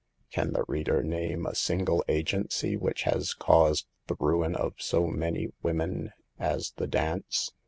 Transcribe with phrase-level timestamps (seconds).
[0.31, 5.49] Can the reader name a single agency which has caused the ruin of so many
[5.61, 7.53] women as the dance